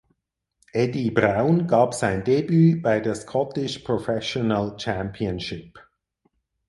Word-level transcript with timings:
Eddie 0.73 1.11
Brown 1.11 1.67
gab 1.67 1.93
sein 1.93 2.23
Debüt 2.23 2.81
bei 2.81 3.01
der 3.01 3.13
Scottish 3.13 3.77
Professional 3.77 4.73
Championship. 4.79 5.77